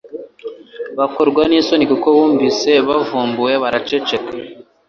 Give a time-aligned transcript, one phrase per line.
[0.99, 4.31] Bakorwa n'isoni kuko bumvise bavumbuwe, baraceceka.